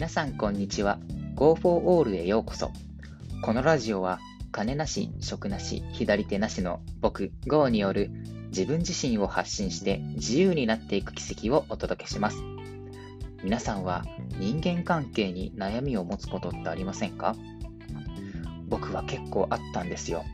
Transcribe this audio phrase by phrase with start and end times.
[0.00, 0.98] 皆さんこんにちは。
[1.34, 2.70] Go for All へようこそ。
[3.42, 4.18] このラジオは
[4.50, 8.10] 金なし職なし左手なしの僕 GO による
[8.48, 12.38] 自分自身を発信して自由になっていく奇跡をお届けします。
[13.44, 14.06] 皆さんは
[14.38, 17.36] 人間関係に悩みを持つことってありませんか？
[18.70, 20.24] 僕は結構あったんですよ。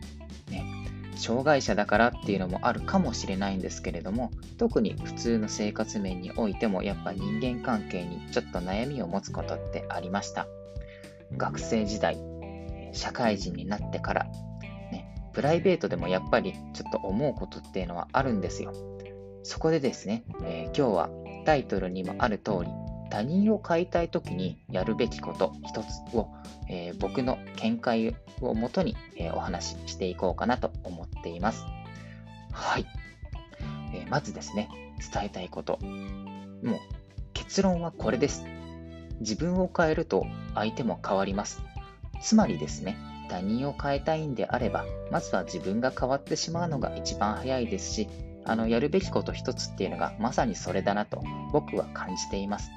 [1.16, 10.46] 障害者だからっていうのもあるかもしれないんですけれども特に普通の生活面においてもやっぱ人間関係にちょっと悩みを持つことってありました。
[11.36, 12.16] 学生時代
[12.92, 14.24] 社会人になってから、
[14.92, 18.72] ね、プライベートでもやっぱりちょっと思うことっていうのはあるんですよ。
[19.42, 21.10] そこでですね、えー、今日は
[21.44, 22.70] タイトルにもある通り
[23.10, 26.28] 他人を変えたい時にやるべきこと一つを、
[26.68, 31.64] えー、僕の見解をもとに、えー、お話ししていこうかなと思っています。
[32.52, 32.86] はい。
[33.94, 34.68] えー、まずですね、
[35.12, 35.78] 伝えたいこと。
[35.82, 36.80] もう
[37.32, 38.44] 結論はこれです。
[39.20, 41.62] 自分を変えると相手も変わります。
[42.20, 42.96] つまりですね、
[43.28, 48.08] 他人を変えたいんであれば、まずは自分が変わってしまうのが一番早いですし、
[48.44, 52.70] あのやるべきこと一つっていうのがまさにそれだなと僕は感じています。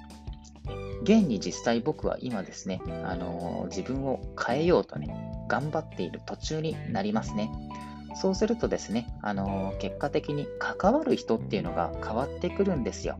[1.03, 7.51] 現に実際僕は今ですね、あのー、自分を変えようとね、頑張っている途中になりますね。
[8.15, 13.19] そうするとですね、あのー、結果的に関わる人っていうのが変わってくるんですよ。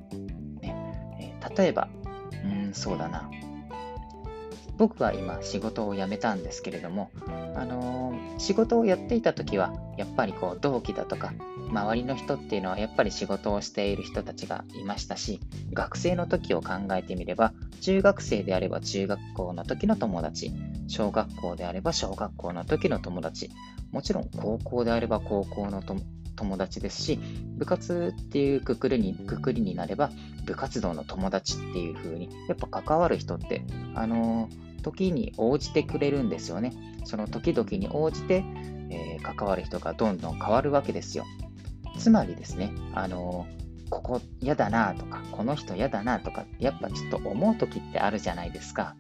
[0.62, 0.76] ね
[1.20, 1.90] えー、例えば、
[2.44, 3.30] うん、そうだな。
[4.78, 7.12] 僕は今仕事を辞めたんですけれども、
[7.56, 8.09] あのー、
[8.40, 11.34] 仕事をやっていた時はやっぱりこう同期だとか
[11.70, 15.40] 周りの人っていうのはやっぱり仕事をしている人たちがいましたし
[15.74, 20.52] 学生の時を考えてみれば中学生であれば中学校の時の友達
[20.88, 23.52] 小学校であれば小学校の時の友達
[23.92, 25.84] もちろん高校であれば高校の
[26.36, 27.20] 友達ですし
[27.58, 30.12] 部活っていうくくりにくくりになれば
[30.46, 33.64] 部活動の友達っていう風にやっぱ関わる人って
[33.96, 36.74] あのー時に応じてくれるんですよね。
[37.06, 38.44] その時々に応じて、
[38.90, 41.26] えー、関わる人がどんどん変わるわけですよ。
[41.98, 48.96] つまりですね、あのー、ここ嫌だなとか、この人嫌だなとか、やっぱちょっと思う時ってあるじゃないですか。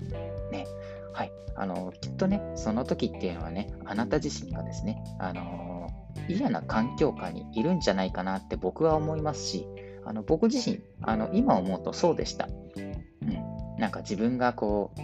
[0.51, 0.65] ね。
[1.13, 1.31] はい。
[1.55, 5.89] あのー、きっとね、その時っていうのはね、あなた自身がですね、あの
[6.27, 9.67] 嫌な環境下にいるんじゃないかなって僕は思いますし、
[10.05, 12.47] あの僕自身、あの今思うとそうでした。
[12.75, 13.77] うん。
[13.77, 15.01] なんか自分がこう、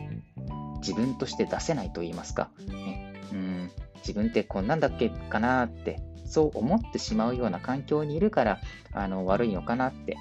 [0.85, 8.59] 自分として出せないと言いますか、ね、うん自分ってこんなんだっけかなってそう思ってしまうような環境にいるから
[8.94, 10.18] あの悪いのかなって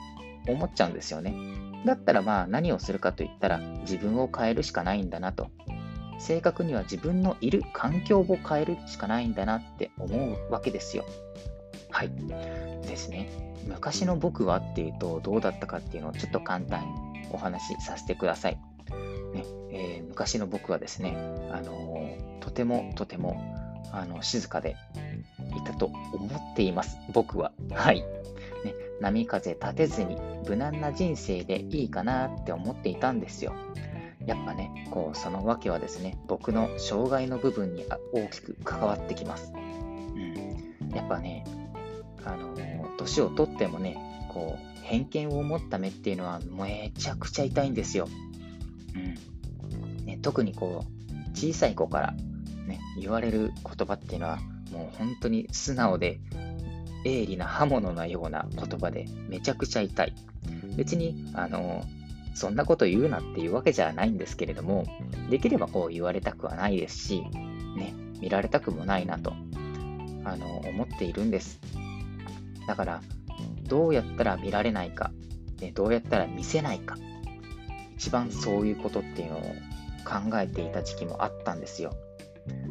[0.48, 1.34] 思っちゃうんですよね。
[1.84, 5.50] だったらまあ何をするかといったら自分を変えるしかないんだなと。
[6.19, 11.04] 正確には自分のいる環境を変えるしかないんだなって思うわけですよ。
[11.91, 12.10] はい。
[12.82, 13.28] ですね。
[13.66, 16.82] 昔の僕はっていうとどうだったかっていうのをちょっと簡単
[17.12, 18.58] にお話しさせてください。
[20.14, 21.16] 昔の僕はですね、
[21.50, 23.36] あの、とてもとても
[23.91, 24.76] あの静かで
[25.56, 27.50] いたと思っています、僕は。
[27.72, 28.00] はい。
[28.00, 28.06] ね、
[29.00, 30.16] 波風立てずに
[30.48, 33.54] 無難な人生でいいかなって思っていたんですよ。
[34.25, 39.52] やっぱね、こう、その訳はですね、僕の障害の部分に大きく関わってきます。
[39.52, 40.94] うん。
[40.94, 41.44] やっぱね、
[42.25, 42.54] あの、
[42.96, 43.98] 年をとってもね、
[44.32, 48.08] こう、偏見を持った目っていうのはめちゃくちゃ痛いんですよ。
[48.94, 49.34] うん、
[50.25, 52.12] 特にこう小さい子から、
[52.67, 54.39] ね、言われる言葉っていうのは
[54.73, 56.19] もう本当に素直で
[57.05, 60.15] 鋭利な刃物のような言葉でめちゃくちゃ痛い。
[60.77, 61.85] 別にあの
[62.35, 64.87] そんなこと言うなっていうわけじゃないんですけれども、
[65.29, 67.21] できればこう言われたくはないですし、
[67.77, 69.35] ね、見られたくもないなと
[70.25, 71.61] あの思っているんです。
[72.67, 73.03] だから、
[73.65, 75.12] どうやったら見られないか、
[75.61, 76.97] ね、どうやったら見せないか
[77.97, 79.43] 一番そういうことっていうのを
[80.04, 81.94] 考えていた時期もあったんですよ。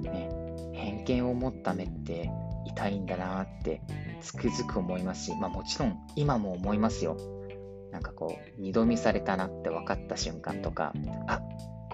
[0.01, 0.29] ね、
[0.73, 2.29] 偏見を持った目って
[2.65, 3.81] 痛いんだなって
[4.21, 7.17] つくづく思いますし、まあ、もちろん今も思いますよ。
[7.91, 10.93] なんかこう、二度見されたなって分かった瞬間とか、
[11.27, 11.41] あ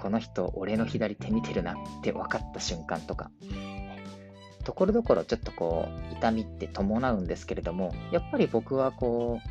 [0.02, 3.32] この人、俺の左手見てるなって分かった瞬間とか、
[4.64, 9.50] ところどころちょっとこう、痛みって伴うんですけれども、やっぱり僕はこう、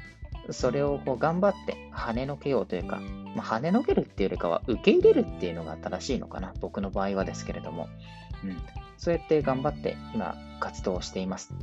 [0.50, 3.00] それをこう頑張って跳ねのけようというか、
[3.34, 7.88] まあ、跳ねのけるっていうよりかは受け入れるっていうのが正しいのかな、僕の場合はですけれども、
[8.44, 8.56] うん、
[8.96, 11.54] そうやって頑張って今活動しています。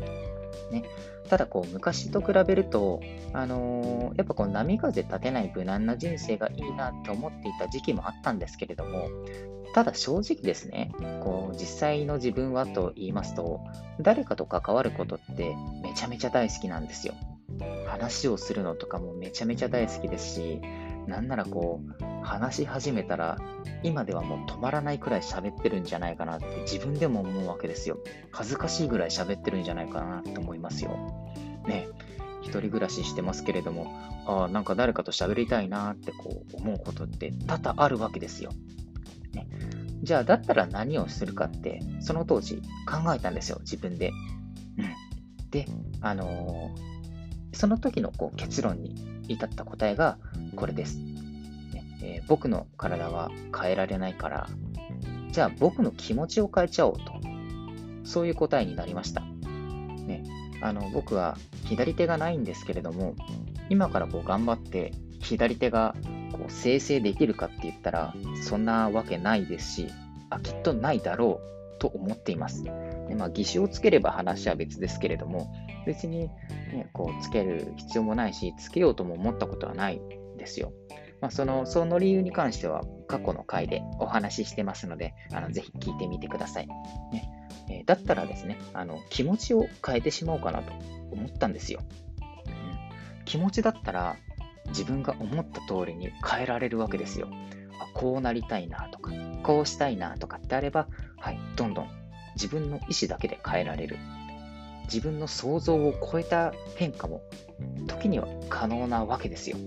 [0.71, 0.83] ね、
[1.29, 3.01] ただこう昔と比べると、
[3.33, 9.09] あのー、やっぱこう波風立てない無難な人生がいいなって思っていた時期もあったんですけれども、
[9.73, 10.91] ただ正直ですね、
[11.21, 13.59] こう実際の自分はと言いますと、
[13.99, 17.13] 誰かと関わることってめちゃめちゃ大好きなんですよ。
[17.95, 20.62] 話をするのとかもめちゃめちゃ大好きですし、
[21.07, 23.38] なんならこう、話し始めたら、
[23.83, 28.00] 今ではもう止まらないくらい喋ってるんじゃないかなって自分でも思うわけですよ。
[28.31, 31.31] 恥ずかしいぐらい喋ってるんじゃないかなって思いますよ。
[31.68, 31.88] ね。
[32.42, 33.88] 一人暮らししてますけれども、
[34.25, 38.51] ああ、なんか誰かと喋りたいなってこう思うことって多々あるわけですよ。
[39.33, 39.48] ね。
[40.03, 42.57] じゃあ、だったら何をするかって、その当時
[42.88, 44.12] 考えたんですよ、自分で。
[44.77, 45.50] うん。
[45.51, 45.65] で、
[46.01, 46.94] あのー、
[47.55, 48.93] その時のこう結論に
[49.27, 50.17] 至った答えが
[50.55, 50.97] これです。
[50.97, 54.49] ねえー、僕の体は変えられないから、
[55.31, 57.13] じゃあ僕の気持ちを変えちゃおうと。
[58.03, 59.21] そういう答えになりました。
[59.21, 60.23] ね、
[60.61, 63.15] あの僕は左手がないんですけれども、
[63.69, 65.95] 今からこう頑張って左手が
[66.31, 68.13] こう生成できるかって言ったら、
[68.43, 69.87] そんなわけないですし、
[70.29, 72.63] あきっとないだろうと思っています。
[72.63, 75.51] でまあ、義手をつければ話は別ですけれども、
[75.85, 76.29] 別に、
[76.73, 80.01] ね、こうつける必要もないし、つけようとも思ったことはない
[80.37, 80.73] ですよ。
[81.21, 86.67] まあ、そのその理由に関しては過去の回でお話ししてますので、あのぜひ聞いてみてください。
[87.11, 87.31] ね
[87.69, 90.71] えー、だったらですねあの、気持ちを変えてしまおうかなと
[91.11, 91.81] 思ったんですよ。
[92.47, 94.17] うん、気持ちだったら
[94.67, 97.29] 自分が思った通りに変えられるわけですよ。
[97.79, 99.11] あこうなりたいなとか、
[99.43, 101.89] こうしたいなとかってあれば、はい、どんどん
[102.35, 103.97] 自分の意思だけで変えられる。
[104.85, 107.21] 自分の想像を超えた変化も
[107.87, 109.57] 時には可能なわけですよ。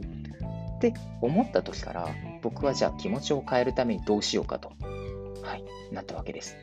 [0.76, 2.09] って思った時から
[2.41, 4.73] 僕はじゃあ気持ちを変えるためにどうしようかと、
[5.43, 6.56] はい、なったわけです。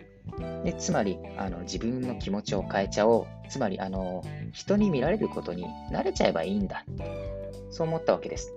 [0.63, 3.27] でつまりあの自分の気持ちを変えちゃおう。
[3.49, 4.23] つまりあの
[4.53, 6.85] 人に見られることに慣れちゃえばいいんだ。
[7.69, 8.53] そう思ったわけです。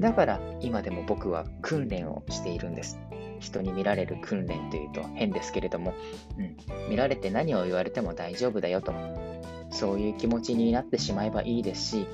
[0.00, 2.98] だから今でも僕は訓練をしているんです。
[3.44, 5.94] 人に見られる訓練というと変ですけれども、
[6.38, 6.56] うん、
[6.90, 8.92] 見られて何を言われても大丈夫だよと、
[9.70, 12.06] そういう気持ちになってしまえばいいですし、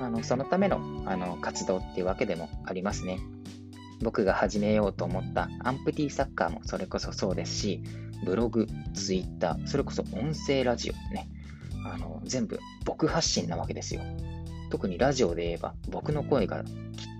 [0.00, 3.18] あのそのためのあの活動っていうわけでもありますね。
[4.02, 7.82] 僕が始めようと思ったアンプティサッカーもそれこそそうですし、
[8.24, 11.28] ブログ、ツイッター、それこそ音声ラジオね、
[11.84, 14.02] あの全部僕発信なわけですよ。
[14.70, 16.72] 特にラジオで言えば僕の声がきっ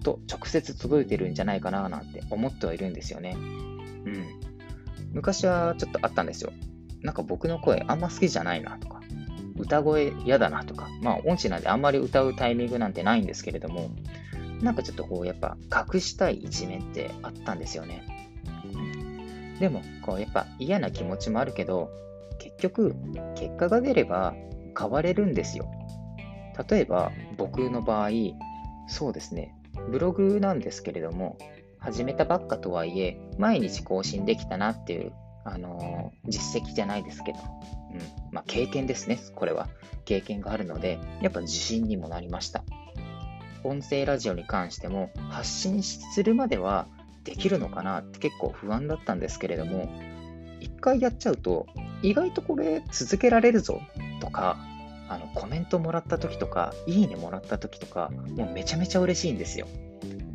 [0.02, 3.36] と直接届いてるんじゃないかななんて思ってはいるんですよね。
[3.36, 4.24] うん。
[5.12, 6.52] 昔はちょっとあったんですよ。
[7.02, 9.00] なんか僕の声あんま好きじゃないなとか、
[9.56, 13.90] 歌声嫌だなとか、まあ音痴なんであんまり歌うタイミングなんてないんですけれども、
[14.60, 15.56] なんかちょっとこうやっぱ
[15.92, 18.02] 隠したい一面ってあったんですよね。
[19.60, 21.90] でも、こうやっぱ嫌な気持ちもあるけど、
[22.38, 22.94] 結局、
[23.36, 24.34] 結果が出れば
[24.78, 25.70] 変われるんですよ。
[26.68, 28.10] 例えば、僕の場合、
[28.88, 29.54] そうですね、
[29.90, 31.38] ブログなんですけれども、
[31.78, 35.12] 始めたばっかとはいえ、毎日更新できたなっていう、
[35.44, 39.68] あのー、実績じゃないですけど、うんまあ、経験ですね、これは。
[40.04, 42.64] 経験があるので、やっぱ自信にもなりました。
[43.64, 46.86] 音声ラジオに関しても、発信するまでは
[47.24, 49.88] できるのかなって結構不安だったんですけれども、
[50.60, 51.66] 一回やっちゃうと、
[52.02, 53.80] 意外とこれ続けられるぞ
[54.20, 54.56] とか、
[55.08, 59.66] あのコメントもらった時とか、いいねもらった時とか、もうめちゃめちゃ嬉しいんですよ。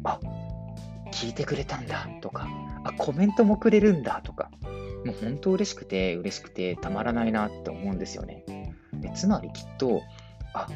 [0.03, 0.19] あ
[1.11, 2.47] 聞いてくれたんだとか、
[2.83, 4.49] あコメントもくれるんだとか、
[5.05, 8.43] もう本当嬉しくて嬉しくてたまらないなって思うんですよね。
[8.93, 10.01] でつまりきっと、
[10.53, 10.67] あ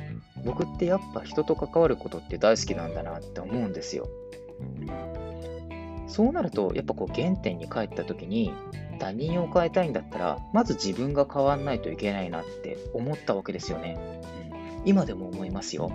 [0.43, 4.07] 僕ってやっぱ人と関わることって大好きなんだなって思うんですよ。
[6.07, 8.53] そうなると、やっぱこう原点に帰った時に、
[8.99, 13.97] 他人を変えたいんだったら、まず自分が変わんないといけないなって思ったわけですよね。
[14.83, 15.91] うん、今でも思いますよ。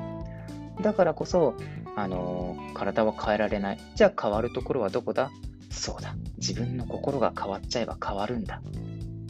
[0.82, 1.54] だからこそ、
[1.96, 3.78] あのー、体は変えられない。
[3.94, 5.30] じゃあ変わるところはどこだ？
[5.70, 6.14] そうだ。
[6.38, 8.60] 自分の心が変わっちゃえば変わるんだ。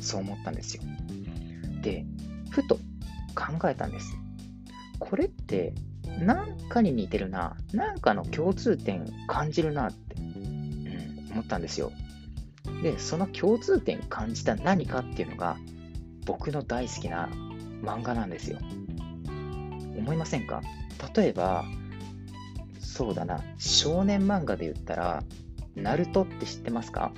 [0.00, 0.82] そう思ったんですよ。
[1.82, 2.04] で、
[2.50, 2.76] ふと
[3.34, 4.16] 考えたんです。
[4.98, 5.74] これって
[6.20, 7.56] 何かに似てるな。
[7.72, 10.29] 何かの共通点感じるなって、うん、
[11.30, 11.92] 思ったんですよ。
[12.82, 15.56] で、その共通点感じた何かっていうのが
[16.26, 17.28] 僕の大好きな
[17.82, 18.58] 漫画なんですよ。
[19.96, 20.62] 思いませんか？
[21.14, 21.64] 例えば、
[22.78, 25.22] そうだな、少年漫画で言ったら、
[25.74, 27.12] ナルトって知ってますか、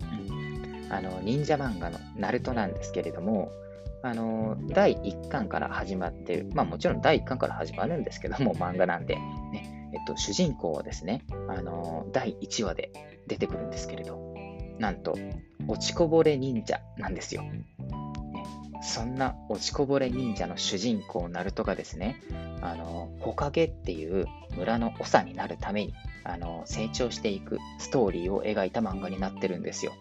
[0.00, 3.50] うん、あの忍者漫画のナルトなんですけれども、
[4.02, 9.90] あの第1巻から始まってる、まあもちろん第1巻から始まるんですけども、漫画なんで、ね。
[9.94, 12.90] えっと、主人公はですね、あの第1話で
[13.26, 14.34] 出てくるんですけれど、
[14.78, 15.16] なんと、
[15.68, 17.44] 落ちこぼれ忍者なんですよ。
[18.82, 22.16] そんな落ちこぼれ忍者の主人公ナルトがですね、
[22.60, 24.26] あの、木陰っていう
[24.56, 29.92] 村の長になるために、あの、成長していくストーリーを描いた漫画になってるんですよ。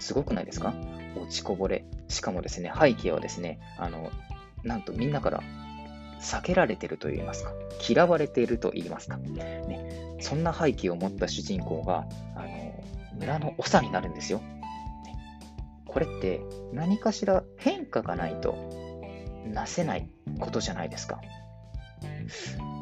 [0.00, 0.74] すごくないですか？
[1.16, 1.84] 落ちこぼれ。
[2.08, 4.10] しかもですね、背景はですね、あの、
[4.64, 5.40] なんとみんなから
[6.20, 7.52] 避けられてると言いますか、
[7.88, 12.48] 嫌われていると言いますか、ね、そんな背景を持った主人公が、あの、
[13.18, 14.40] 村の長になるんですよ。
[15.86, 16.40] これって
[16.72, 18.54] 何かしら変化がないと
[19.46, 21.20] なせないことじゃないですか。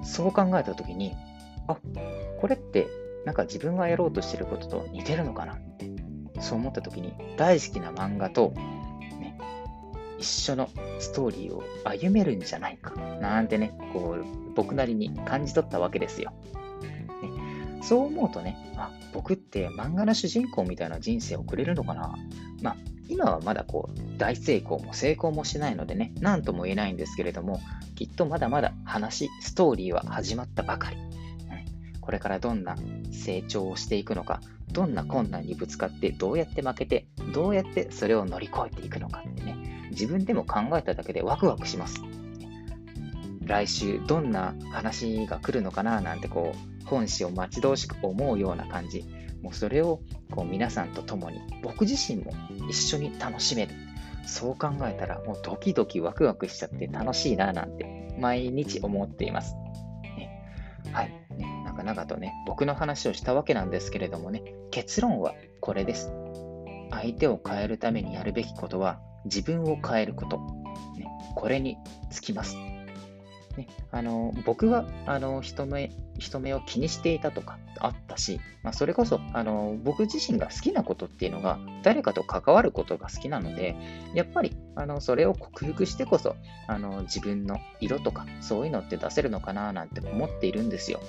[0.02, 1.14] そう考えたときに、
[1.68, 1.76] あ、
[2.40, 2.88] これって
[3.24, 5.90] なんか自分がやろうとしてることと似てるのかなって、
[6.40, 8.52] そう思ったときに大好きな漫画と、
[9.20, 9.38] ね、
[10.18, 16.32] 一緒のストーリーを歩めるんじゃないかなんてね、こう僕なりに感じ取ったわけですよ。
[17.84, 22.14] そう思うとね、あ、僕って漫画の主人公みたいな人生を送れるのかな
[22.62, 22.76] まあ、
[23.08, 27.60] 今はまだこう大成功も成功もしないのでね、何とも言えないんですけれども、
[27.94, 30.96] きっとまだまだ話、ストーリーは始まったばかり。
[32.00, 32.76] これからどんな
[33.12, 34.40] 成長をしていくのか、
[34.72, 42.02] どんな困難にぶつかって、どうやって負けて、どうやってそれを乗り越えていくのかってね、自分でも考えただけでワクワクします。
[43.42, 49.04] 来週どんな話が来るのかななんてこう本誌を待ち遠しく思うような感じ
[49.44, 50.00] もうそれを
[50.30, 52.32] こう皆さんと共に僕自身も
[52.70, 53.74] 一緒に楽しめる。
[54.26, 59.54] そう考えたらもうドキドキワクワクしちゃって楽しいななんて毎日思っています。
[60.16, 60.42] ね、
[60.92, 61.46] はい、ね。
[61.66, 66.10] 長々とね、僕の話をしたわけなんですけれどもね、結論はこれです。
[66.90, 70.38] 相手を変えるためにやるべきことは自分を変えること。
[70.96, 71.76] ね、これに
[72.10, 72.56] つきます。
[73.56, 83.76] ね、あの僕はあの人目人目を気にしていたとかあったし、まあ、それこそあの僕自身が好きなことっていうのが誰かと関わることが好きなので
[84.14, 91.00] やっぱりあのそれを克服してこそあの自分の色とかそういうのって出せるのかななんて思っているんですよ。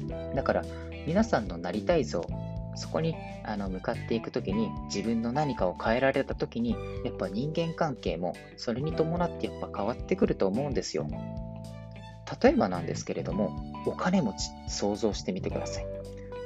[0.00, 0.64] うん、だから
[1.06, 2.24] 皆さんのなりたい像
[2.74, 11.06] そこにあの向かっていくときに自分の何かを変えられたときにやっぱ人間関係もそれに伴ってやっぱ変わってくると思うんですよ。
[12.42, 15.86] 例えばなんですけれどもお金持ち想像してみてください。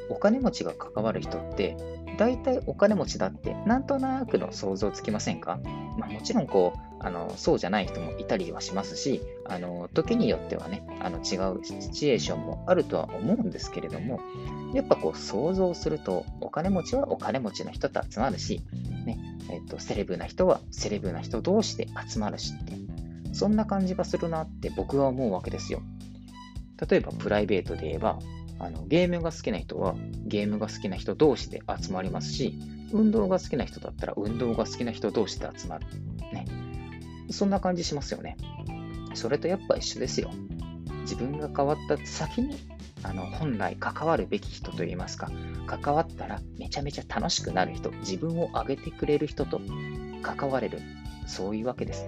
[0.09, 1.76] お金持ちが関わる人って
[2.19, 5.59] 大体お金持ちだってなんとなくの想像つきませんか、
[5.99, 14.21] まあ、もちろんこうあのそうじゃない人もいたりはしますしあの時によってはねあの違うシチュエーションもあるとは思うんですけれども
[14.73, 18.63] やっぱこう想像するとお金持ちはお金持ちの人と集まるし、
[19.05, 19.19] ね
[19.51, 22.73] えっと、セレブな人はセレブな人同士で集まるしって
[23.35, 25.83] そんな感じがするなって僕は思うわけですよ。
[26.89, 28.19] 例えばプライベートで言えば
[28.59, 29.95] あのゲームが好きな人は
[30.25, 32.59] ゲームが好きな人同士で集まりますし
[32.93, 35.87] 運動が好きな人だったら運動が好きな人同士で集まる。
[36.33, 36.63] ね。
[37.35, 38.37] そんな感じしますよね。
[39.14, 40.31] それとやっぱ一緒ですよ。
[41.03, 42.57] 自分が変わった先に
[43.03, 45.31] あの本来関わるべき人といいますか、
[45.67, 49.61] 関わったらめちゃめちゃ楽しくなる人、自分を上げてくれる人と
[50.23, 50.81] 関われる、
[51.26, 52.07] そういうわけです。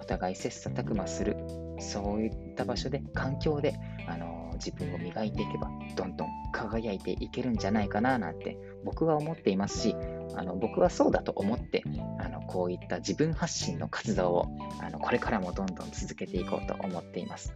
[0.00, 1.36] お互い切磋琢磨する、
[1.80, 3.74] そういった場所で、環境で、
[4.06, 9.96] あの自分を磨いていけば、どんどん輝いていけるんじゃないかななんて僕は思っていますし、
[10.36, 11.82] あの僕はそうだと思って
[12.18, 14.46] あのこういった自分発信の活動を
[14.80, 17.54] あのこれからもどんどん続けていこうと思っています。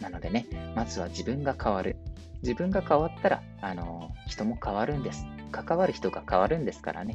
[0.00, 1.96] なのでねまずは自分が変わる。
[2.42, 5.26] 自分が変わったらあの人も変わるんです。
[5.52, 7.14] 関わる人が変わるんですからね。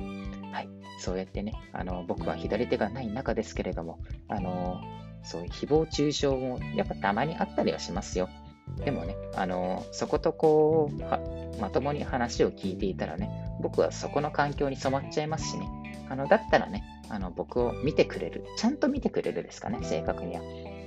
[0.51, 0.69] はい。
[0.99, 4.79] そうやってねあの僕は左手がない中ですけれどもあの
[5.23, 8.29] そういう誹謗中傷もやっぱたまにあったりはしますよ。
[8.77, 13.29] でもね、あのそことこうまともに話を聞いていたらね、
[13.61, 15.69] 僕はそこの環境に染まっちゃいますしね、
[16.09, 20.41] あのだったらね、あの僕を見てくれる、ちゃんと見てくれるですかね、正確には。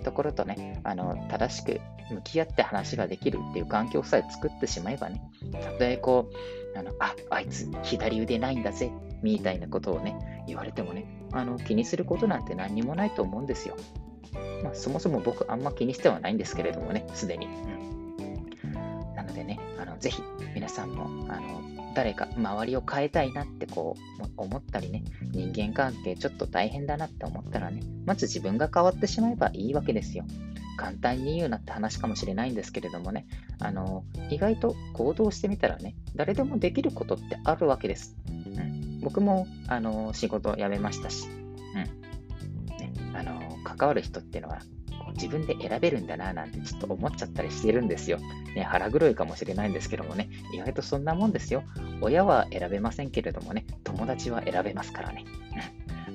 [0.05, 5.23] ところとね、あの正しく向き合って話ができるっていう環境さえ作ってしまえばね、
[5.53, 6.29] たとえこ
[6.75, 8.91] う、あのああいつ左腕ないんだぜ、
[9.23, 13.77] みたいなことをね、言われてもね、あの気にすることなんて何にもないと思うんですよ。
[14.65, 17.47] まあ、そもそも僕あんま気にしてはないんですけれどもね、すでに。
[19.15, 20.23] なのでね、あのぜひ
[20.55, 21.63] 皆さんもあの
[21.95, 30.25] 誰か周りを変えたいなってこう思ったりね、人間関係ちょっと大変だなって思ったらね、まず自分が変わってしまえばいいわけですよ。
[30.79, 33.27] 簡単に言うなって話かもしれないんですけれどもね、
[33.61, 38.17] あの意外と行動してみたらね、誰でもできることってあるわけです。
[38.29, 41.29] うん、僕もあの仕事辞めましたし、
[43.77, 44.61] 関わる人っていうのは
[45.15, 48.19] 自分で選べるんだななんてちょっと思っちゃったりしてるんですよ。
[48.55, 51.63] ね、腹黒いかもしれないんですけどもね、意外とそんなもんですよ。
[52.01, 55.25] 親は選べませんけれどもね、友達は選べますからね。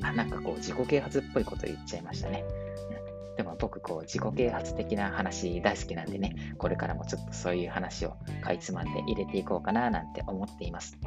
[0.01, 2.43] あなんかこう自己啓発っぽいこと言っちゃいましたね。
[3.39, 10.97] でも僕こう自己啓発的な話大好きなんでね、これからもちょっとそういう話をかいつまんで入れていこうかななんて思っています。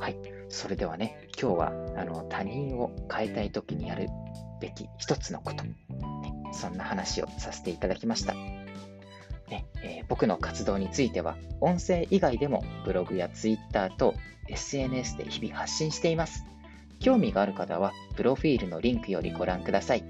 [0.00, 0.16] はい。
[0.48, 4.08] それではね、今日はあの他人を変えたい時にやる
[4.58, 5.74] べき一つのこと、ね、
[6.54, 8.32] そんな話をさせていただきました。
[8.32, 14.14] ねえー、僕の活動については、音声以外でもブログや Twitter と
[14.48, 16.42] SNS で日々発信しています。
[17.00, 20.04] 興味がある方は、プロフィールのリンクよりご覧ください。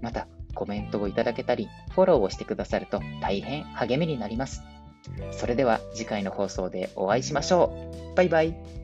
[0.00, 4.62] また、コメントをいただけたり、フォローをしてくださると大変励みになります。
[5.32, 7.72] それでは次回の放送でお会いしましょ
[8.12, 8.16] う。
[8.16, 8.81] バイバイ。